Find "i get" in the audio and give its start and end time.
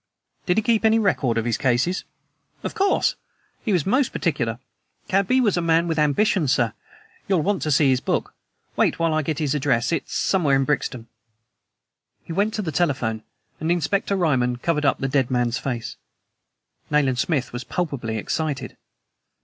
9.13-9.37